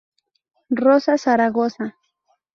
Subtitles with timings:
[0.81, 1.93] Rosa Zaragoza